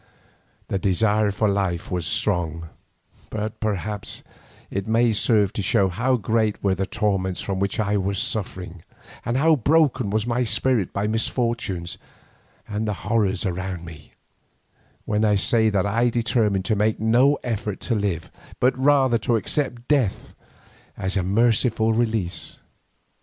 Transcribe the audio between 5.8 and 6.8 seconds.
how great were